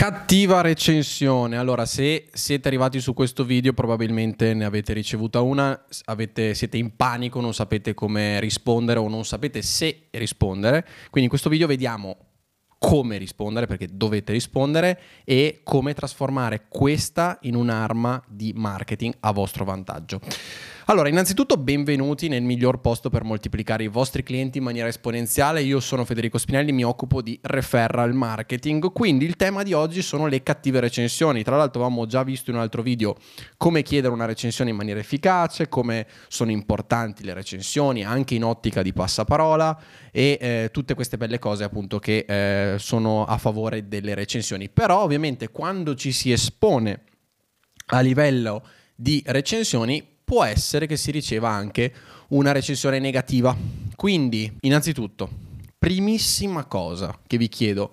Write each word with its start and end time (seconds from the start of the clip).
Cattiva 0.00 0.62
recensione. 0.62 1.58
Allora, 1.58 1.84
se 1.84 2.30
siete 2.32 2.68
arrivati 2.68 3.00
su 3.00 3.12
questo 3.12 3.44
video, 3.44 3.74
probabilmente 3.74 4.54
ne 4.54 4.64
avete 4.64 4.94
ricevuta 4.94 5.42
una, 5.42 5.78
avete, 6.06 6.54
siete 6.54 6.78
in 6.78 6.96
panico, 6.96 7.38
non 7.42 7.52
sapete 7.52 7.92
come 7.92 8.40
rispondere 8.40 8.98
o 8.98 9.08
non 9.08 9.26
sapete 9.26 9.60
se 9.60 10.06
rispondere. 10.12 10.86
Quindi 11.10 11.24
in 11.24 11.28
questo 11.28 11.50
video 11.50 11.66
vediamo 11.66 12.16
come 12.78 13.18
rispondere, 13.18 13.66
perché 13.66 13.88
dovete 13.92 14.32
rispondere, 14.32 14.98
e 15.22 15.60
come 15.64 15.92
trasformare 15.92 16.64
questa 16.66 17.36
in 17.42 17.54
un'arma 17.54 18.24
di 18.26 18.54
marketing 18.56 19.14
a 19.20 19.32
vostro 19.32 19.66
vantaggio. 19.66 20.18
Allora, 20.90 21.08
innanzitutto 21.08 21.56
benvenuti 21.56 22.26
nel 22.26 22.42
miglior 22.42 22.80
posto 22.80 23.10
per 23.10 23.22
moltiplicare 23.22 23.84
i 23.84 23.86
vostri 23.86 24.24
clienti 24.24 24.58
in 24.58 24.64
maniera 24.64 24.88
esponenziale. 24.88 25.62
Io 25.62 25.78
sono 25.78 26.04
Federico 26.04 26.36
Spinelli, 26.36 26.72
mi 26.72 26.82
occupo 26.82 27.22
di 27.22 27.38
referral 27.42 28.12
marketing, 28.12 28.90
quindi 28.90 29.24
il 29.24 29.36
tema 29.36 29.62
di 29.62 29.72
oggi 29.72 30.02
sono 30.02 30.26
le 30.26 30.42
cattive 30.42 30.80
recensioni. 30.80 31.44
Tra 31.44 31.56
l'altro 31.56 31.80
avevamo 31.80 32.06
già 32.06 32.24
visto 32.24 32.50
in 32.50 32.56
un 32.56 32.62
altro 32.62 32.82
video 32.82 33.14
come 33.56 33.82
chiedere 33.82 34.12
una 34.12 34.24
recensione 34.24 34.70
in 34.70 34.76
maniera 34.76 34.98
efficace, 34.98 35.68
come 35.68 36.08
sono 36.26 36.50
importanti 36.50 37.22
le 37.22 37.34
recensioni 37.34 38.04
anche 38.04 38.34
in 38.34 38.42
ottica 38.42 38.82
di 38.82 38.92
passaparola 38.92 39.80
e 40.10 40.38
eh, 40.40 40.70
tutte 40.72 40.94
queste 40.94 41.16
belle 41.16 41.38
cose 41.38 41.62
appunto 41.62 42.00
che 42.00 42.24
eh, 42.26 42.78
sono 42.80 43.26
a 43.26 43.38
favore 43.38 43.86
delle 43.86 44.14
recensioni. 44.14 44.68
Però 44.68 45.02
ovviamente 45.04 45.50
quando 45.50 45.94
ci 45.94 46.10
si 46.10 46.32
espone 46.32 47.02
a 47.92 48.00
livello 48.00 48.64
di 48.96 49.22
recensioni 49.24 50.09
può 50.30 50.44
essere 50.44 50.86
che 50.86 50.96
si 50.96 51.10
riceva 51.10 51.48
anche 51.48 51.92
una 52.28 52.52
recensione 52.52 53.00
negativa. 53.00 53.56
Quindi, 53.96 54.58
innanzitutto, 54.60 55.28
primissima 55.76 56.66
cosa 56.66 57.18
che 57.26 57.36
vi 57.36 57.48
chiedo, 57.48 57.90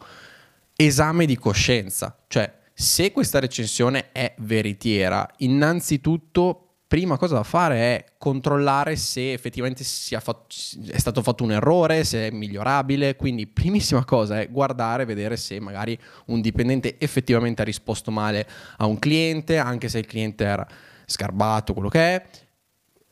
esame 0.75 1.25
di 1.25 1.35
coscienza, 1.35 2.15
cioè 2.27 2.59
se 2.75 3.11
questa 3.11 3.39
recensione 3.39 4.11
è 4.11 4.35
veritiera, 4.37 5.27
innanzitutto 5.37 6.75
prima 6.87 7.17
cosa 7.17 7.33
da 7.33 7.43
fare 7.43 7.75
è 7.77 8.05
controllare 8.19 8.95
se 8.97 9.33
effettivamente 9.33 9.83
fatto, 9.83 10.45
è 10.91 10.99
stato 10.99 11.23
fatto 11.23 11.43
un 11.43 11.53
errore, 11.53 12.03
se 12.03 12.27
è 12.27 12.29
migliorabile. 12.29 13.15
Quindi, 13.15 13.47
primissima 13.47 14.05
cosa 14.05 14.39
è 14.39 14.47
guardare, 14.47 15.05
vedere 15.05 15.37
se 15.37 15.59
magari 15.59 15.97
un 16.27 16.39
dipendente 16.41 16.99
effettivamente 16.99 17.63
ha 17.63 17.65
risposto 17.65 18.11
male 18.11 18.47
a 18.77 18.85
un 18.85 18.99
cliente, 18.99 19.57
anche 19.57 19.89
se 19.89 19.97
il 19.97 20.05
cliente 20.05 20.43
era 20.43 20.67
sgarbato, 21.07 21.73
quello 21.73 21.87
che 21.87 21.99
è, 21.99 22.25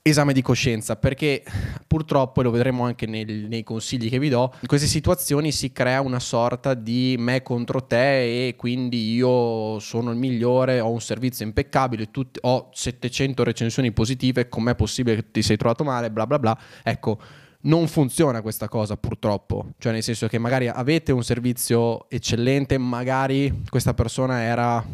esame 0.01 0.33
di 0.33 0.43
coscienza, 0.43 0.97
perché 0.97 1.43
purtroppo, 1.88 2.41
e 2.41 2.43
lo 2.43 2.51
vedremo 2.51 2.83
anche 2.83 3.07
nel, 3.07 3.47
nei 3.47 3.63
consigli 3.63 4.09
che 4.09 4.19
vi 4.19 4.29
do, 4.29 4.53
in 4.59 4.67
queste 4.67 4.85
situazioni 4.85 5.51
si 5.51 5.71
crea 5.71 6.01
una 6.01 6.19
sorta 6.19 6.75
di 6.75 7.16
me 7.17 7.41
contro 7.41 7.85
te 7.85 8.47
e 8.47 8.55
quindi 8.55 9.13
io 9.16 9.79
sono 9.79 10.11
il 10.11 10.17
migliore, 10.17 10.79
ho 10.79 10.91
un 10.91 11.01
servizio 11.01 11.45
impeccabile, 11.45 12.11
tutti, 12.11 12.38
ho 12.43 12.69
700 12.71 13.43
recensioni 13.43 13.91
positive, 13.93 14.49
com'è 14.49 14.75
possibile 14.75 15.16
che 15.16 15.31
ti 15.31 15.41
sei 15.41 15.57
trovato 15.57 15.83
male, 15.83 16.11
bla 16.11 16.27
bla 16.27 16.38
bla. 16.38 16.59
Ecco, 16.83 17.17
non 17.61 17.88
funziona 17.88 18.41
questa 18.41 18.67
cosa 18.67 18.97
purtroppo, 18.97 19.69
cioè 19.79 19.91
nel 19.91 20.03
senso 20.03 20.27
che 20.27 20.38
magari 20.38 20.67
avete 20.67 21.13
un 21.13 21.23
servizio 21.23 22.07
eccellente, 22.09 22.77
magari 22.77 23.63
questa 23.69 23.95
persona 23.95 24.41
era 24.41 24.85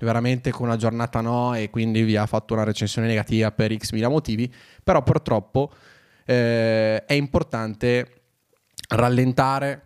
veramente 0.00 0.50
con 0.50 0.66
una 0.66 0.76
giornata 0.76 1.20
no 1.20 1.54
e 1.54 1.70
quindi 1.70 2.02
vi 2.02 2.16
ha 2.16 2.26
fatto 2.26 2.54
una 2.54 2.64
recensione 2.64 3.06
negativa 3.06 3.50
per 3.52 3.74
x 3.76 3.92
mila 3.92 4.08
motivi, 4.08 4.52
però 4.82 5.02
purtroppo 5.02 5.70
eh, 6.24 7.04
è 7.04 7.12
importante 7.14 8.12
rallentare, 8.88 9.82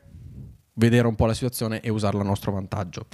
vedere 0.74 1.06
un 1.06 1.14
po' 1.14 1.26
la 1.26 1.34
situazione 1.34 1.80
e 1.80 1.90
usarla 1.90 2.20
a 2.20 2.24
nostro 2.24 2.52
vantaggio. 2.52 3.06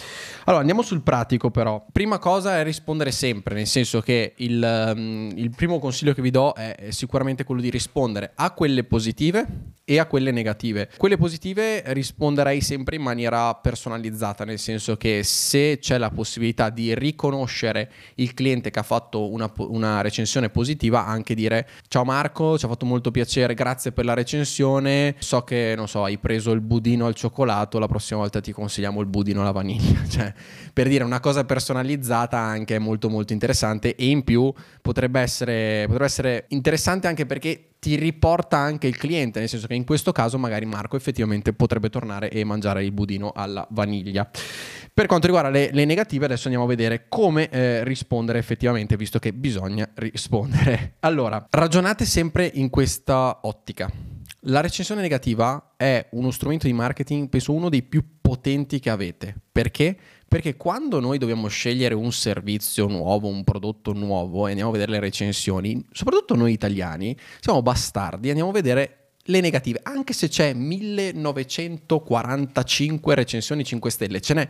Allora 0.44 0.60
andiamo 0.60 0.82
sul 0.82 1.02
pratico 1.02 1.50
però. 1.50 1.84
Prima 1.90 2.18
cosa 2.18 2.58
è 2.58 2.62
rispondere 2.62 3.10
sempre, 3.10 3.54
nel 3.54 3.66
senso 3.66 4.00
che 4.00 4.34
il, 4.36 4.92
um, 4.94 5.32
il 5.34 5.50
primo 5.50 5.78
consiglio 5.78 6.14
che 6.14 6.22
vi 6.22 6.30
do 6.30 6.54
è, 6.54 6.88
sicuramente 6.90 7.44
quello 7.44 7.60
di 7.60 7.70
rispondere 7.70 8.32
a 8.34 8.52
quelle 8.52 8.84
positive 8.84 9.74
e 9.84 9.98
a 9.98 10.06
quelle 10.06 10.30
negative. 10.30 10.90
Quelle 10.96 11.16
positive 11.16 11.82
risponderei 11.86 12.60
sempre 12.60 12.96
in 12.96 13.02
maniera 13.02 13.54
personalizzata, 13.54 14.44
nel 14.44 14.58
senso 14.58 14.96
che 14.96 15.22
se 15.22 15.78
c'è 15.80 15.98
la 15.98 16.10
possibilità 16.10 16.70
di 16.70 16.94
riconoscere 16.94 17.90
il 18.16 18.34
cliente 18.34 18.70
che 18.70 18.78
ha 18.78 18.82
fatto 18.82 19.30
una, 19.30 19.50
una 19.56 20.00
recensione 20.00 20.50
positiva, 20.50 21.06
anche 21.06 21.34
dire 21.34 21.68
ciao 21.88 22.04
Marco, 22.04 22.58
ci 22.58 22.66
ha 22.66 22.68
fatto 22.68 22.86
molto 22.86 23.10
piacere, 23.10 23.54
grazie 23.54 23.92
per 23.92 24.04
la 24.04 24.14
recensione, 24.14 25.16
so 25.18 25.42
che 25.42 25.74
non 25.76 25.88
so, 25.88 26.04
hai 26.04 26.18
preso 26.18 26.52
il 26.52 26.60
budino 26.60 27.06
al 27.06 27.14
cioccolato, 27.14 27.47
la 27.54 27.86
prossima 27.86 28.20
volta 28.20 28.40
ti 28.40 28.52
consigliamo 28.52 29.00
il 29.00 29.06
budino 29.06 29.40
alla 29.40 29.52
vaniglia, 29.52 30.04
cioè 30.08 30.32
per 30.72 30.88
dire 30.88 31.04
una 31.04 31.20
cosa 31.20 31.44
personalizzata 31.44 32.38
anche 32.38 32.78
molto 32.78 33.08
molto 33.08 33.32
interessante 33.32 33.94
e 33.94 34.08
in 34.08 34.24
più 34.24 34.52
potrebbe 34.82 35.20
essere, 35.20 35.82
potrebbe 35.84 36.04
essere 36.04 36.44
interessante 36.48 37.06
anche 37.06 37.26
perché 37.26 37.68
ti 37.78 37.94
riporta 37.96 38.56
anche 38.56 38.86
il 38.86 38.96
cliente, 38.96 39.38
nel 39.38 39.48
senso 39.48 39.66
che 39.66 39.74
in 39.74 39.84
questo 39.84 40.12
caso 40.12 40.36
magari 40.38 40.66
Marco 40.66 40.96
effettivamente 40.96 41.52
potrebbe 41.52 41.90
tornare 41.90 42.28
e 42.30 42.42
mangiare 42.44 42.84
il 42.84 42.92
budino 42.92 43.32
alla 43.34 43.66
vaniglia. 43.70 44.28
Per 44.92 45.06
quanto 45.06 45.26
riguarda 45.26 45.50
le, 45.50 45.70
le 45.72 45.84
negative, 45.84 46.24
adesso 46.24 46.48
andiamo 46.48 46.66
a 46.66 46.68
vedere 46.68 47.06
come 47.08 47.48
eh, 47.48 47.84
rispondere 47.84 48.40
effettivamente, 48.40 48.96
visto 48.96 49.18
che 49.18 49.32
bisogna 49.32 49.88
rispondere. 49.94 50.94
Allora, 51.00 51.46
ragionate 51.50 52.04
sempre 52.04 52.50
in 52.52 52.68
questa 52.68 53.38
ottica. 53.42 54.17
La 54.48 54.60
recensione 54.62 55.02
negativa 55.02 55.74
è 55.76 56.06
uno 56.12 56.30
strumento 56.30 56.66
di 56.66 56.72
marketing, 56.72 57.28
penso 57.28 57.52
uno 57.52 57.68
dei 57.68 57.82
più 57.82 58.02
potenti 58.22 58.80
che 58.80 58.88
avete. 58.88 59.36
Perché? 59.52 59.94
Perché 60.26 60.56
quando 60.56 61.00
noi 61.00 61.18
dobbiamo 61.18 61.48
scegliere 61.48 61.94
un 61.94 62.10
servizio 62.12 62.86
nuovo, 62.86 63.28
un 63.28 63.44
prodotto 63.44 63.92
nuovo 63.92 64.46
e 64.46 64.50
andiamo 64.50 64.70
a 64.70 64.72
vedere 64.72 64.92
le 64.92 65.00
recensioni, 65.00 65.84
soprattutto 65.92 66.34
noi 66.34 66.52
italiani, 66.52 67.14
siamo 67.40 67.60
bastardi, 67.60 68.30
andiamo 68.30 68.48
a 68.48 68.54
vedere 68.54 69.10
le 69.24 69.40
negative, 69.40 69.80
anche 69.82 70.14
se 70.14 70.28
c'è 70.28 70.54
1945 70.54 73.14
recensioni 73.14 73.64
5 73.64 73.90
stelle, 73.90 74.22
ce 74.22 74.32
n'è 74.32 74.48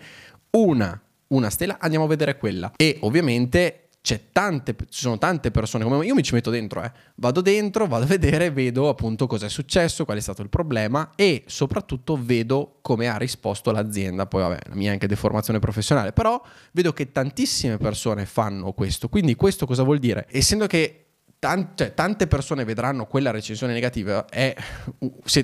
una, 0.50 1.02
una 1.28 1.48
stella, 1.50 1.78
andiamo 1.80 2.04
a 2.04 2.08
vedere 2.08 2.38
quella. 2.38 2.70
E 2.76 2.98
ovviamente 3.00 3.87
Tante, 4.32 4.74
ci 4.88 5.00
sono 5.00 5.18
tante 5.18 5.50
persone 5.50 5.84
come 5.84 5.98
me, 5.98 6.06
io 6.06 6.14
mi 6.14 6.22
ci 6.22 6.34
metto 6.34 6.50
dentro, 6.50 6.82
eh. 6.82 6.90
vado 7.16 7.40
dentro, 7.40 7.86
vado 7.86 8.04
a 8.04 8.06
vedere, 8.06 8.50
vedo 8.50 8.88
appunto 8.88 9.26
cosa 9.26 9.46
è 9.46 9.48
successo, 9.48 10.04
qual 10.04 10.16
è 10.16 10.20
stato 10.20 10.42
il 10.42 10.48
problema 10.48 11.12
e 11.14 11.44
soprattutto 11.46 12.18
vedo 12.20 12.78
come 12.80 13.08
ha 13.08 13.16
risposto 13.16 13.70
l'azienda. 13.70 14.26
Poi 14.26 14.42
vabbè, 14.42 14.58
la 14.68 14.74
mia 14.74 14.92
anche 14.92 15.06
deformazione 15.06 15.58
professionale, 15.58 16.12
però 16.12 16.40
vedo 16.72 16.92
che 16.92 17.12
tantissime 17.12 17.76
persone 17.76 18.26
fanno 18.26 18.72
questo. 18.72 19.08
Quindi 19.08 19.34
questo 19.34 19.66
cosa 19.66 19.82
vuol 19.82 19.98
dire? 19.98 20.26
Essendo 20.30 20.66
che 20.66 21.04
Tante, 21.40 21.84
cioè, 21.84 21.94
tante 21.94 22.26
persone 22.26 22.64
vedranno 22.64 23.06
quella 23.06 23.30
recensione 23.30 23.72
negativa, 23.72 24.26
è, 24.26 24.52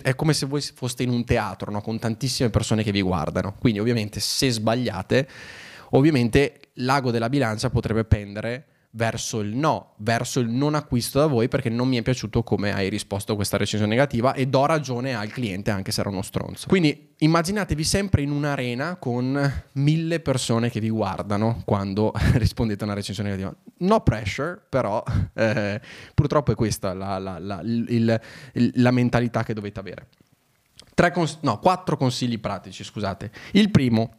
è 0.03 0.15
come 0.17 0.33
se 0.33 0.45
voi 0.45 0.61
foste 0.61 1.05
in 1.05 1.11
un 1.11 1.25
teatro 1.25 1.71
no? 1.71 1.81
con 1.83 2.01
tantissime 2.01 2.51
persone 2.51 2.83
che 2.83 2.91
vi 2.91 3.01
guardano. 3.01 3.55
Quindi 3.61 3.79
ovviamente 3.79 4.19
se 4.19 4.51
sbagliate, 4.51 5.29
ovviamente 5.91 6.71
l'ago 6.75 7.11
della 7.11 7.29
bilancia 7.29 7.71
potrebbe 7.71 8.05
pendere 8.05 8.67
verso 8.95 9.41
il 9.41 9.55
no, 9.55 9.95
verso 9.99 10.41
il 10.41 10.49
non 10.49 10.75
acquisto 10.75 11.19
da 11.19 11.27
voi 11.27 11.49
perché 11.49 11.69
non 11.69 11.89
mi 11.89 11.97
è 11.97 12.03
piaciuto 12.03 12.43
come 12.43 12.73
hai 12.73 12.89
risposto 12.89 13.33
a 13.33 13.35
questa 13.35 13.57
recensione 13.57 13.93
negativa 13.93 14.35
e 14.35 14.47
do 14.47 14.67
ragione 14.67 15.15
al 15.15 15.29
cliente 15.29 15.71
anche 15.71 15.93
se 15.93 16.01
era 16.01 16.11
uno 16.11 16.23
stronzo. 16.23 16.69
Quindi 16.69 17.15
immaginatevi 17.19 17.85
sempre 17.85 18.23
in 18.23 18.31
un'arena 18.31 18.97
con 18.97 19.65
mille 19.73 20.21
persone 20.21 20.71
che 20.71 20.81
vi 20.81 20.91
guardano 20.91 21.63
quando 21.65 22.13
rispondete 22.35 22.83
a 22.83 22.87
una 22.87 22.95
recensione 22.95 23.31
negativa. 23.31 23.55
No 23.79 24.01
pressure, 24.01 24.61
però 24.69 25.03
eh, 25.35 25.81
purtroppo 26.15 26.53
è 26.53 26.55
questa 26.55 26.95
la, 26.95 27.19
la, 27.19 27.39
la, 27.39 27.61
il, 27.63 28.21
il, 28.53 28.73
la 28.77 28.91
mentalità 28.91 29.43
che 29.43 29.55
dovete 29.55 29.81
avere. 29.81 30.09
Cons- 31.13 31.39
no, 31.41 31.59
quattro 31.59 31.97
consigli 31.97 32.39
pratici, 32.39 32.85
scusate. 32.85 33.33
Il 33.53 33.71
primo, 33.71 34.19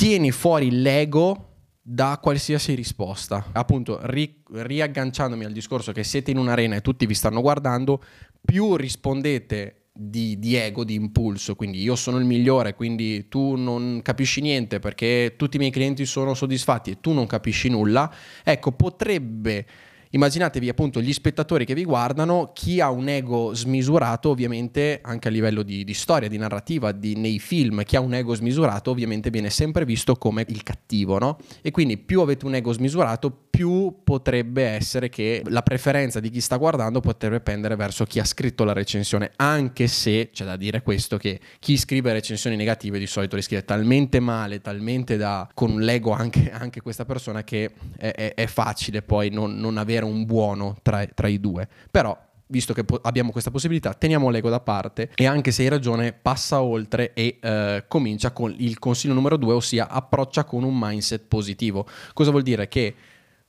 tieni 0.00 0.30
fuori 0.30 0.70
l'ego 0.70 1.48
da 1.82 2.18
qualsiasi 2.22 2.72
risposta. 2.72 3.48
Appunto, 3.52 4.00
ri- 4.04 4.42
riagganciandomi 4.50 5.44
al 5.44 5.52
discorso 5.52 5.92
che 5.92 6.04
siete 6.04 6.30
in 6.30 6.38
un'arena 6.38 6.76
e 6.76 6.80
tutti 6.80 7.04
vi 7.04 7.12
stanno 7.12 7.42
guardando, 7.42 8.02
più 8.42 8.76
rispondete 8.76 9.88
di, 9.92 10.38
di, 10.38 10.54
ego, 10.54 10.84
di 10.84 10.94
impulso, 10.94 11.54
quindi 11.54 11.82
io 11.82 11.96
sono 11.96 12.16
il 12.16 12.24
migliore, 12.24 12.74
quindi 12.74 13.28
tu 13.28 13.56
non 13.56 14.00
capisci 14.02 14.40
niente 14.40 14.78
perché 14.78 15.34
tutti 15.36 15.56
i 15.56 15.58
miei 15.58 15.70
clienti 15.70 16.06
sono 16.06 16.32
soddisfatti 16.32 16.92
e 16.92 17.00
tu 17.02 17.12
non 17.12 17.26
capisci 17.26 17.68
nulla, 17.68 18.10
ecco, 18.42 18.72
potrebbe 18.72 19.66
Immaginatevi 20.12 20.68
appunto 20.68 21.00
gli 21.00 21.12
spettatori 21.12 21.64
che 21.64 21.74
vi 21.74 21.84
guardano, 21.84 22.50
chi 22.52 22.80
ha 22.80 22.90
un 22.90 23.08
ego 23.08 23.54
smisurato 23.54 24.30
ovviamente 24.30 25.00
anche 25.02 25.28
a 25.28 25.30
livello 25.30 25.62
di, 25.62 25.84
di 25.84 25.94
storia, 25.94 26.28
di 26.28 26.36
narrativa, 26.36 26.90
di, 26.90 27.14
nei 27.14 27.38
film, 27.38 27.84
chi 27.84 27.94
ha 27.94 28.00
un 28.00 28.14
ego 28.14 28.34
smisurato 28.34 28.90
ovviamente 28.90 29.30
viene 29.30 29.50
sempre 29.50 29.84
visto 29.84 30.16
come 30.16 30.44
il 30.48 30.62
cattivo, 30.64 31.18
no? 31.18 31.38
E 31.62 31.70
quindi 31.70 31.96
più 31.96 32.20
avete 32.20 32.44
un 32.44 32.54
ego 32.56 32.72
smisurato, 32.72 33.48
più 33.60 33.96
potrebbe 34.02 34.62
essere 34.62 35.10
che 35.10 35.42
la 35.46 35.62
preferenza 35.62 36.18
di 36.18 36.30
chi 36.30 36.40
sta 36.40 36.56
guardando 36.56 37.00
potrebbe 37.00 37.40
pendere 37.40 37.76
verso 37.76 38.04
chi 38.04 38.18
ha 38.18 38.24
scritto 38.24 38.64
la 38.64 38.72
recensione, 38.72 39.32
anche 39.36 39.86
se 39.86 40.30
c'è 40.32 40.46
da 40.46 40.56
dire 40.56 40.80
questo 40.80 41.18
che 41.18 41.38
chi 41.58 41.76
scrive 41.76 42.12
recensioni 42.14 42.56
negative 42.56 42.98
di 42.98 43.06
solito 43.06 43.36
le 43.36 43.42
scrive 43.42 43.64
talmente 43.64 44.18
male, 44.18 44.62
talmente 44.62 45.18
da 45.18 45.46
con 45.52 45.78
l'ego 45.80 46.12
anche, 46.12 46.50
anche 46.50 46.80
questa 46.80 47.04
persona 47.04 47.44
che 47.44 47.70
è, 47.98 48.10
è, 48.12 48.34
è 48.34 48.46
facile 48.46 49.02
poi 49.02 49.28
non, 49.28 49.56
non, 49.58 49.76
avere 49.76 49.99
un 50.04 50.24
buono 50.24 50.76
tra, 50.82 51.04
tra 51.06 51.28
i 51.28 51.40
due. 51.40 51.68
Però 51.90 52.16
visto 52.50 52.74
che 52.74 52.84
po- 52.84 53.00
abbiamo 53.02 53.30
questa 53.30 53.50
possibilità, 53.50 53.94
teniamo 53.94 54.28
l'ego 54.28 54.50
da 54.50 54.60
parte 54.60 55.10
e 55.14 55.26
anche 55.26 55.52
se 55.52 55.62
hai 55.62 55.68
ragione, 55.68 56.12
passa 56.12 56.60
oltre 56.60 57.12
e 57.14 57.38
eh, 57.40 57.84
comincia 57.88 58.32
con 58.32 58.54
il 58.58 58.78
consiglio 58.78 59.14
numero 59.14 59.36
due, 59.36 59.54
ossia 59.54 59.88
approccia 59.88 60.44
con 60.44 60.64
un 60.64 60.76
mindset 60.76 61.24
positivo. 61.26 61.86
Cosa 62.12 62.30
vuol 62.30 62.42
dire? 62.42 62.68
Che 62.68 62.94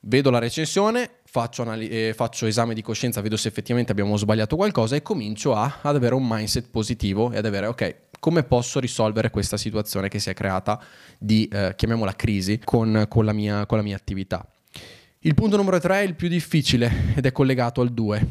vedo 0.01 0.29
la 0.29 0.39
recensione, 0.39 1.09
faccio, 1.25 1.63
anali- 1.63 1.89
eh, 1.89 2.13
faccio, 2.15 2.45
esame 2.45 2.73
di 2.73 2.81
coscienza, 2.81 3.21
vedo 3.21 3.37
se 3.37 3.47
effettivamente 3.47 3.91
abbiamo 3.91 4.15
sbagliato 4.17 4.55
qualcosa 4.55 4.95
e 4.95 5.01
comincio 5.01 5.53
a, 5.53 5.79
ad 5.81 5.95
avere 5.95 6.15
un 6.15 6.25
mindset 6.27 6.69
positivo 6.69 7.31
e 7.31 7.37
ad 7.37 7.45
avere, 7.45 7.67
ok, 7.67 7.95
come 8.19 8.43
posso 8.43 8.79
risolvere 8.79 9.31
questa 9.31 9.57
situazione 9.57 10.07
che 10.07 10.19
si 10.19 10.29
è 10.29 10.33
creata 10.33 10.79
di, 11.17 11.47
eh, 11.51 11.73
chiamiamola 11.75 12.15
crisi, 12.15 12.59
con, 12.63 13.05
con, 13.09 13.25
la 13.25 13.33
mia, 13.33 13.65
con 13.65 13.77
la 13.77 13.83
mia 13.83 13.95
attività. 13.95 14.47
Il 15.23 15.35
punto 15.35 15.55
numero 15.55 15.79
tre 15.79 15.99
è 15.99 16.03
il 16.03 16.15
più 16.15 16.27
difficile 16.27 17.13
ed 17.13 17.27
è 17.27 17.31
collegato 17.31 17.81
al 17.81 17.93
2 17.93 18.27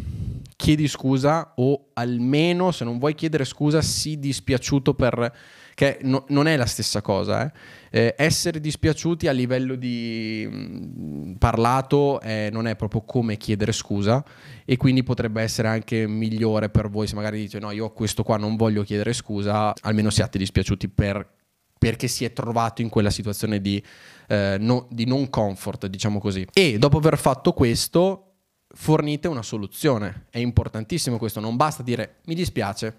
chiedi 0.57 0.89
scusa 0.89 1.53
o 1.55 1.91
almeno 1.95 2.73
se 2.73 2.85
non 2.85 2.99
vuoi 2.99 3.15
chiedere 3.15 3.45
scusa 3.45 3.81
sii 3.81 4.19
dispiaciuto 4.19 4.93
per 4.95 5.33
che 5.75 6.01
no, 6.03 6.25
non 6.29 6.49
è 6.49 6.57
la 6.57 6.67
stessa 6.67 7.01
cosa 7.01 7.47
eh. 7.47 7.53
Eh, 7.93 8.15
essere 8.19 8.61
dispiaciuti 8.61 9.29
a 9.29 9.33
livello 9.33 9.77
di 9.77 10.47
mh, 10.51 10.57
mm, 10.57 11.33
parlato 11.35 12.21
eh, 12.21 12.51
non 12.53 12.67
è 12.67 12.75
proprio 12.75 13.03
come 13.03 13.37
chiedere 13.37 13.71
scusa 13.71 14.23
e 14.65 14.77
quindi 14.77 15.05
potrebbe 15.05 15.41
essere 15.41 15.69
anche 15.69 16.07
migliore 16.09 16.71
per 16.71 16.91
voi 16.91 17.07
se 17.07 17.15
magari 17.15 17.39
dite 17.39 17.61
no 17.61 17.71
io 17.71 17.89
questo 17.93 18.25
qua 18.25 18.37
non 18.37 18.57
voglio 18.57 18.83
chiedere 18.83 19.13
scusa 19.13 19.73
almeno 19.81 20.11
siate 20.11 20.39
dispiaciuti 20.39 20.89
per 20.89 21.39
perché 21.81 22.09
si 22.09 22.27
è 22.27 22.33
trovato 22.35 22.83
in 22.83 22.91
quella 22.91 23.09
situazione 23.09 23.59
di, 23.59 23.83
eh, 24.29 24.59
no, 24.61 24.87
di 24.91 25.07
non 25.07 25.31
comfort, 25.31 25.87
diciamo 25.87 26.21
così. 26.21 26.47
E 26.53 26.77
dopo 26.77 26.99
aver 26.99 27.17
fatto 27.17 27.55
questo, 27.55 28.35
fornite 28.69 29.29
una 29.29 29.41
soluzione. 29.41 30.27
È 30.29 30.37
importantissimo 30.37 31.17
questo, 31.17 31.41
non 31.41 31.57
basta 31.57 31.83
dire 31.83 32.17
mi 32.27 32.35
dispiace, 32.35 32.99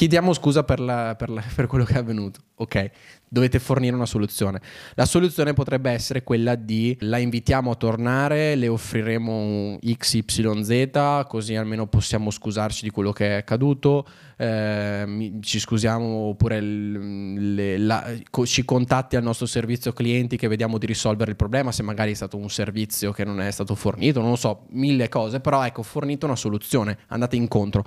chiediamo 0.00 0.32
scusa 0.32 0.64
per, 0.64 0.80
la, 0.80 1.14
per, 1.14 1.28
la, 1.28 1.44
per 1.54 1.66
quello 1.66 1.84
che 1.84 1.92
è 1.92 1.98
avvenuto. 1.98 2.40
Ok, 2.54 2.90
dovete 3.28 3.58
fornire 3.58 3.94
una 3.94 4.06
soluzione. 4.06 4.60
La 4.94 5.04
soluzione 5.04 5.52
potrebbe 5.52 5.90
essere 5.90 6.22
quella 6.22 6.54
di 6.54 6.96
la 7.00 7.18
invitiamo 7.18 7.70
a 7.70 7.74
tornare, 7.74 8.54
le 8.54 8.68
offriremo 8.68 9.32
un 9.32 9.78
XYZ, 9.78 11.24
così 11.26 11.54
almeno 11.54 11.86
possiamo 11.86 12.30
scusarci 12.30 12.82
di 12.82 12.90
quello 12.90 13.12
che 13.12 13.28
è 13.28 13.32
accaduto, 13.32 14.06
eh, 14.36 15.38
ci 15.40 15.58
scusiamo 15.58 16.04
oppure 16.04 16.60
le, 16.60 17.78
la, 17.78 18.12
ci 18.44 18.64
contatti 18.64 19.16
al 19.16 19.22
nostro 19.22 19.46
servizio 19.46 19.92
clienti 19.92 20.36
che 20.36 20.48
vediamo 20.48 20.78
di 20.78 20.86
risolvere 20.86 21.30
il 21.30 21.36
problema, 21.36 21.72
se 21.72 21.82
magari 21.82 22.12
è 22.12 22.14
stato 22.14 22.36
un 22.38 22.50
servizio 22.50 23.12
che 23.12 23.24
non 23.24 23.40
è 23.40 23.50
stato 23.50 23.74
fornito, 23.74 24.20
non 24.20 24.30
lo 24.30 24.36
so, 24.36 24.66
mille 24.70 25.08
cose, 25.08 25.40
però 25.40 25.64
ecco, 25.64 25.82
fornite 25.82 26.24
una 26.24 26.36
soluzione, 26.36 26.98
andate 27.08 27.36
incontro. 27.36 27.84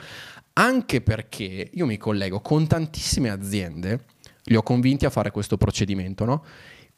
Anche 0.53 1.01
perché 1.01 1.69
io 1.71 1.85
mi 1.85 1.97
collego 1.97 2.39
con 2.39 2.67
tantissime 2.67 3.29
aziende 3.29 4.05
li 4.45 4.55
ho 4.55 4.63
convinti 4.63 5.05
a 5.05 5.09
fare 5.09 5.31
questo 5.31 5.57
procedimento. 5.57 6.25
No? 6.25 6.44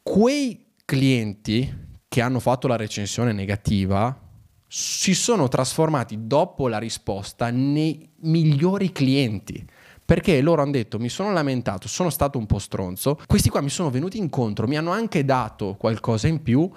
Quei 0.02 0.74
clienti 0.86 1.84
che 2.08 2.22
hanno 2.22 2.40
fatto 2.40 2.68
la 2.68 2.76
recensione 2.76 3.34
negativa 3.34 4.20
si 4.68 5.14
sono 5.14 5.48
trasformati 5.48 6.28
dopo 6.28 6.68
la 6.68 6.80
risposta 6.80 7.50
nei 7.50 8.10
migliori 8.22 8.92
clienti. 8.92 9.66
Perché 10.06 10.40
loro 10.42 10.62
hanno 10.62 10.72
detto 10.72 11.00
mi 11.00 11.10
sono 11.10 11.34
lamentato, 11.34 11.88
sono 11.88 12.12
stato 12.12 12.38
un 12.38 12.46
po' 12.46 12.60
stronzo, 12.60 13.20
questi 13.26 13.50
qua 13.50 13.62
mi 13.62 13.70
sono 13.70 13.90
venuti 13.90 14.20
incontro, 14.20 14.68
mi 14.68 14.78
hanno 14.78 14.92
anche 14.92 15.26
dato 15.26 15.76
qualcosa 15.80 16.28
in 16.28 16.44
più 16.44 16.70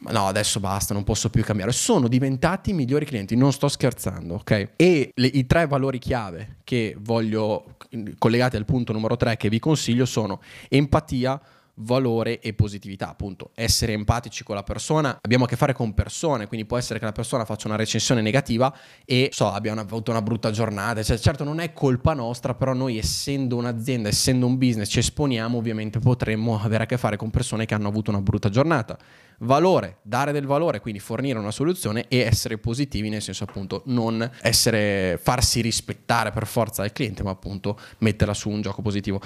no, 0.00 0.26
adesso 0.26 0.60
basta, 0.60 0.94
non 0.94 1.04
posso 1.04 1.30
più 1.30 1.42
cambiare. 1.42 1.72
Sono 1.72 2.08
diventati 2.08 2.72
migliori 2.72 3.04
clienti, 3.04 3.36
non 3.36 3.52
sto 3.52 3.68
scherzando, 3.68 4.34
ok? 4.34 4.70
E 4.76 5.10
le, 5.14 5.26
i 5.26 5.46
tre 5.46 5.66
valori 5.66 5.98
chiave 5.98 6.56
che 6.64 6.96
voglio, 6.98 7.76
collegati 8.18 8.56
al 8.56 8.64
punto 8.64 8.92
numero 8.92 9.16
tre 9.16 9.36
che 9.36 9.48
vi 9.48 9.58
consiglio, 9.58 10.04
sono 10.04 10.40
empatia, 10.68 11.40
valore 11.78 12.40
e 12.40 12.54
positività, 12.54 13.08
appunto. 13.10 13.50
Essere 13.54 13.92
empatici 13.92 14.44
con 14.44 14.54
la 14.54 14.62
persona, 14.62 15.18
abbiamo 15.20 15.44
a 15.44 15.46
che 15.48 15.56
fare 15.56 15.72
con 15.72 15.94
persone, 15.94 16.46
quindi 16.46 16.66
può 16.66 16.76
essere 16.76 16.98
che 16.98 17.04
la 17.04 17.12
persona 17.12 17.44
faccia 17.44 17.68
una 17.68 17.76
recensione 17.76 18.20
negativa 18.20 18.74
e 19.04 19.30
so, 19.32 19.50
abbia 19.50 19.72
avuto 19.72 20.10
una 20.10 20.22
brutta 20.22 20.50
giornata, 20.50 21.02
cioè, 21.02 21.18
certo 21.18 21.44
non 21.44 21.60
è 21.60 21.72
colpa 21.72 22.14
nostra, 22.14 22.54
però 22.54 22.72
noi 22.72 22.98
essendo 22.98 23.56
un'azienda, 23.56 24.08
essendo 24.08 24.46
un 24.46 24.58
business, 24.58 24.88
ci 24.88 24.98
esponiamo, 24.98 25.58
ovviamente 25.58 25.98
potremmo 25.98 26.60
avere 26.60 26.84
a 26.84 26.86
che 26.86 26.96
fare 26.96 27.16
con 27.16 27.30
persone 27.30 27.66
che 27.66 27.74
hanno 27.74 27.88
avuto 27.88 28.10
una 28.10 28.20
brutta 28.20 28.48
giornata. 28.48 28.98
Valore, 29.40 29.98
dare 30.02 30.32
del 30.32 30.46
valore, 30.46 30.80
quindi 30.80 30.98
fornire 30.98 31.38
una 31.38 31.52
soluzione 31.52 32.06
e 32.08 32.18
essere 32.18 32.58
positivi, 32.58 33.08
nel 33.08 33.22
senso 33.22 33.44
appunto 33.44 33.82
non 33.86 34.28
essere, 34.42 35.18
farsi 35.22 35.60
rispettare 35.60 36.32
per 36.32 36.46
forza 36.46 36.82
dal 36.82 36.92
cliente, 36.92 37.22
ma 37.22 37.30
appunto 37.30 37.78
metterla 37.98 38.34
su 38.34 38.48
un 38.48 38.60
gioco 38.60 38.82
positivo. 38.82 39.20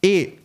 E 0.00 0.42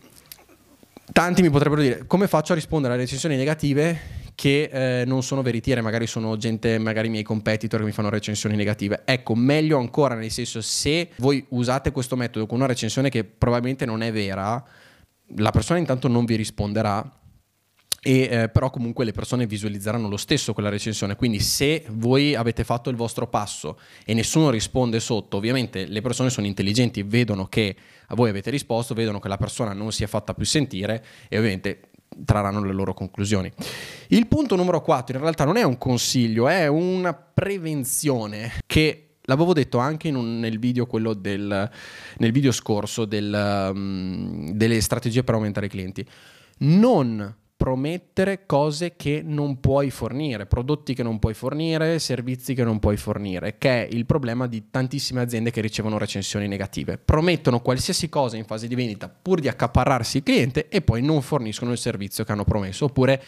tanti 1.12 1.42
mi 1.42 1.50
potrebbero 1.50 1.80
dire 1.80 2.06
come 2.06 2.28
faccio 2.28 2.52
a 2.52 2.54
rispondere 2.54 2.94
alle 2.94 3.02
recensioni 3.02 3.36
negative 3.36 4.22
che 4.34 4.70
eh, 4.72 5.04
non 5.04 5.22
sono 5.22 5.42
veritiere, 5.42 5.80
magari 5.80 6.06
sono 6.06 6.36
gente, 6.36 6.78
magari 6.78 7.06
i 7.06 7.10
miei 7.10 7.22
competitor 7.22 7.80
che 7.80 7.86
mi 7.86 7.92
fanno 7.92 8.10
recensioni 8.10 8.56
negative. 8.56 9.02
Ecco, 9.04 9.34
meglio 9.34 9.78
ancora, 9.78 10.14
nel 10.14 10.30
senso 10.30 10.60
se 10.60 11.10
voi 11.18 11.44
usate 11.50 11.92
questo 11.92 12.16
metodo 12.16 12.46
con 12.46 12.58
una 12.58 12.66
recensione 12.66 13.10
che 13.10 13.24
probabilmente 13.24 13.86
non 13.86 14.02
è 14.02 14.10
vera, 14.12 14.62
la 15.36 15.50
persona 15.50 15.78
intanto 15.78 16.08
non 16.08 16.24
vi 16.24 16.36
risponderà 16.36 17.08
e, 18.06 18.28
eh, 18.30 18.48
però 18.50 18.68
comunque 18.68 19.06
le 19.06 19.12
persone 19.12 19.46
visualizzeranno 19.46 20.08
lo 20.08 20.18
stesso 20.18 20.52
quella 20.52 20.68
recensione. 20.68 21.16
Quindi 21.16 21.40
se 21.40 21.86
voi 21.88 22.34
avete 22.34 22.62
fatto 22.62 22.90
il 22.90 22.96
vostro 22.96 23.26
passo 23.26 23.78
e 24.04 24.12
nessuno 24.12 24.50
risponde 24.50 25.00
sotto, 25.00 25.38
ovviamente 25.38 25.86
le 25.86 26.02
persone 26.02 26.28
sono 26.28 26.46
intelligenti, 26.46 27.02
vedono 27.02 27.46
che 27.46 27.74
a 28.08 28.14
voi 28.14 28.28
avete 28.28 28.50
risposto, 28.50 28.92
vedono 28.92 29.20
che 29.20 29.28
la 29.28 29.38
persona 29.38 29.72
non 29.72 29.90
si 29.90 30.04
è 30.04 30.06
fatta 30.06 30.34
più 30.34 30.44
sentire 30.44 31.02
e 31.30 31.38
ovviamente 31.38 31.80
trarranno 32.26 32.62
le 32.62 32.74
loro 32.74 32.92
conclusioni. 32.92 33.50
Il 34.08 34.26
punto 34.26 34.54
numero 34.54 34.82
4 34.82 35.16
in 35.16 35.22
realtà 35.22 35.46
non 35.46 35.56
è 35.56 35.62
un 35.62 35.78
consiglio, 35.78 36.46
è 36.46 36.66
una 36.66 37.14
prevenzione 37.14 38.52
che 38.66 38.98
L'avevo 39.26 39.54
detto 39.54 39.78
anche 39.78 40.10
un, 40.10 40.38
nel 40.38 40.58
video, 40.58 40.86
del, 41.16 41.70
nel 42.18 42.30
video 42.30 42.52
scorso 42.52 43.06
del, 43.06 43.70
um, 43.72 44.50
delle 44.50 44.82
strategie 44.82 45.24
per 45.24 45.32
aumentare 45.32 45.64
i 45.64 45.70
clienti. 45.70 46.06
Non 46.58 47.34
promettere 47.64 48.44
cose 48.44 48.94
che 48.94 49.22
non 49.24 49.58
puoi 49.58 49.88
fornire, 49.88 50.44
prodotti 50.44 50.92
che 50.92 51.02
non 51.02 51.18
puoi 51.18 51.32
fornire, 51.32 51.98
servizi 51.98 52.52
che 52.52 52.62
non 52.62 52.78
puoi 52.78 52.98
fornire, 52.98 53.56
che 53.56 53.86
è 53.86 53.88
il 53.90 54.04
problema 54.04 54.46
di 54.46 54.64
tantissime 54.70 55.22
aziende 55.22 55.50
che 55.50 55.62
ricevono 55.62 55.96
recensioni 55.96 56.46
negative. 56.46 56.98
Promettono 56.98 57.62
qualsiasi 57.62 58.10
cosa 58.10 58.36
in 58.36 58.44
fase 58.44 58.68
di 58.68 58.74
vendita 58.74 59.08
pur 59.08 59.40
di 59.40 59.48
accaparrarsi 59.48 60.18
il 60.18 60.24
cliente 60.24 60.68
e 60.68 60.82
poi 60.82 61.00
non 61.00 61.22
forniscono 61.22 61.72
il 61.72 61.78
servizio 61.78 62.22
che 62.22 62.32
hanno 62.32 62.44
promesso, 62.44 62.84
oppure 62.84 63.22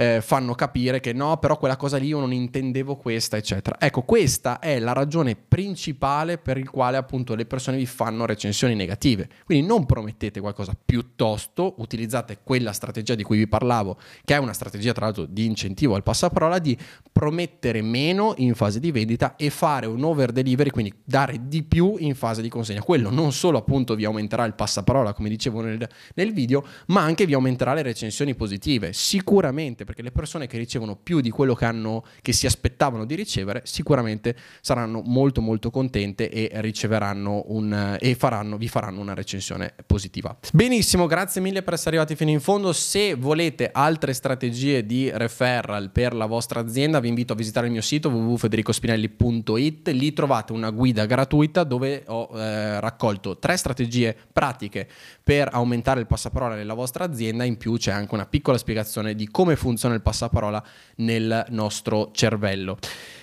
eh, 0.00 0.20
fanno 0.22 0.54
capire 0.54 1.00
che 1.00 1.12
no, 1.12 1.38
però 1.38 1.58
quella 1.58 1.76
cosa 1.76 1.96
lì 1.96 2.06
io 2.06 2.20
non 2.20 2.32
intendevo 2.32 2.94
questa, 2.94 3.36
eccetera. 3.36 3.80
Ecco, 3.80 4.02
questa 4.02 4.60
è 4.60 4.78
la 4.78 4.92
ragione 4.92 5.34
principale 5.34 6.38
per 6.38 6.56
il 6.56 6.70
quale 6.70 6.96
appunto 6.96 7.34
le 7.34 7.46
persone 7.46 7.78
vi 7.78 7.86
fanno 7.86 8.24
recensioni 8.24 8.76
negative. 8.76 9.28
Quindi 9.44 9.66
non 9.66 9.86
promettete 9.86 10.38
qualcosa, 10.38 10.76
piuttosto 10.82 11.74
utilizzate 11.78 12.38
quella 12.44 12.70
strategia 12.70 13.16
di 13.16 13.24
cui 13.24 13.38
vi 13.38 13.48
parlavo, 13.48 13.98
che 14.24 14.34
è 14.34 14.38
una 14.38 14.52
strategia 14.52 14.92
tra 14.92 15.06
l'altro 15.06 15.24
di 15.24 15.44
incentivo 15.46 15.96
al 15.96 16.04
passaparola, 16.04 16.60
di 16.60 16.78
promettere 17.10 17.82
meno 17.82 18.34
in 18.36 18.54
fase 18.54 18.78
di 18.78 18.92
vendita 18.92 19.34
e 19.34 19.50
fare 19.50 19.86
un 19.86 20.04
over 20.04 20.30
delivery, 20.30 20.70
quindi 20.70 20.94
dare 21.02 21.40
di 21.48 21.64
più 21.64 21.96
in 21.98 22.14
fase 22.14 22.40
di 22.40 22.48
consegna. 22.48 22.82
Quello 22.82 23.10
non 23.10 23.32
solo 23.32 23.58
appunto 23.58 23.96
vi 23.96 24.04
aumenterà 24.04 24.44
il 24.44 24.54
passaparola, 24.54 25.12
come 25.12 25.28
dicevo 25.28 25.60
nel, 25.60 25.88
nel 26.14 26.32
video, 26.32 26.64
ma 26.86 27.02
anche 27.02 27.26
vi 27.26 27.34
aumenterà 27.34 27.74
le 27.74 27.82
recensioni 27.82 28.36
positive. 28.36 28.92
Sicuramente 28.92 29.86
perché 29.88 30.02
le 30.02 30.10
persone 30.10 30.46
che 30.46 30.58
ricevono 30.58 30.96
più 30.96 31.20
di 31.20 31.30
quello 31.30 31.54
che, 31.54 31.64
hanno, 31.64 32.04
che 32.20 32.34
si 32.34 32.44
aspettavano 32.44 33.06
di 33.06 33.14
ricevere 33.14 33.62
sicuramente 33.64 34.36
saranno 34.60 35.00
molto 35.02 35.40
molto 35.40 35.70
contente 35.70 36.28
e 36.28 36.50
riceveranno 36.60 37.44
un, 37.46 37.96
e 37.98 38.14
faranno, 38.14 38.58
vi 38.58 38.68
faranno 38.68 39.00
una 39.00 39.14
recensione 39.14 39.72
positiva. 39.86 40.36
Benissimo, 40.52 41.06
grazie 41.06 41.40
mille 41.40 41.62
per 41.62 41.72
essere 41.72 41.96
arrivati 41.96 42.16
fino 42.16 42.28
in 42.28 42.40
fondo. 42.40 42.74
Se 42.74 43.14
volete 43.14 43.70
altre 43.72 44.12
strategie 44.12 44.84
di 44.84 45.10
referral 45.10 45.88
per 45.88 46.12
la 46.12 46.26
vostra 46.26 46.60
azienda, 46.60 47.00
vi 47.00 47.08
invito 47.08 47.32
a 47.32 47.36
visitare 47.36 47.64
il 47.64 47.72
mio 47.72 47.80
sito 47.80 48.10
www.federicospinelli.it. 48.10 49.88
Lì 49.88 50.12
trovate 50.12 50.52
una 50.52 50.68
guida 50.68 51.06
gratuita 51.06 51.64
dove 51.64 52.02
ho 52.08 52.28
eh, 52.34 52.78
raccolto 52.78 53.38
tre 53.38 53.56
strategie 53.56 54.14
pratiche 54.30 54.86
per 55.24 55.48
aumentare 55.50 56.00
il 56.00 56.06
passaparola 56.06 56.56
nella 56.56 56.74
vostra 56.74 57.04
azienda. 57.04 57.44
In 57.44 57.56
più 57.56 57.78
c'è 57.78 57.90
anche 57.90 58.12
una 58.12 58.26
piccola 58.26 58.58
spiegazione 58.58 59.14
di 59.14 59.26
come 59.30 59.56
funziona 59.56 59.76
funziona 59.78 59.94
il 59.94 60.02
passaparola 60.02 60.62
nel 60.96 61.46
nostro 61.50 62.10
cervello. 62.12 62.78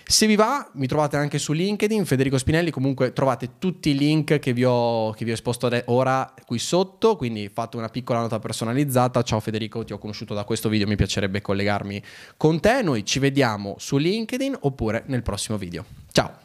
Se 0.08 0.28
vi 0.28 0.36
va, 0.36 0.70
mi 0.76 0.88
trovate 0.88 1.18
anche 1.18 1.38
su 1.40 1.52
LinkedIn, 1.52 2.06
Federico 2.06 2.38
Spinelli, 2.38 2.70
comunque 2.70 3.12
trovate 3.12 3.58
tutti 3.58 3.90
i 3.90 3.98
link 3.98 4.40
che 4.40 4.54
vi 4.54 4.64
ho, 4.64 5.12
che 5.12 5.26
vi 5.26 5.32
ho 5.32 5.34
esposto 5.34 5.68
ora 5.86 6.32
qui 6.46 6.60
sotto, 6.60 7.18
quindi 7.18 7.50
fate 7.52 7.76
una 7.76 7.90
piccola 7.90 8.20
nota 8.20 8.40
personalizzata. 8.40 9.22
Ciao 9.24 9.40
Federico, 9.40 9.84
ti 9.84 9.94
ho 9.94 9.98
conosciuto 9.98 10.34
da 10.34 10.46
questo 10.46 10.70
video, 10.70 10.88
mi 10.88 10.96
piacerebbe 10.96 11.42
collegarmi 11.42 12.02
con 12.38 12.60
te. 12.62 12.82
Noi 12.84 13.04
ci 13.04 13.20
vediamo 13.20 13.76
su 13.80 13.98
LinkedIn 13.98 14.60
oppure 14.62 15.04
nel 15.08 15.24
prossimo 15.24 15.58
video. 15.58 15.84
Ciao! 16.12 16.45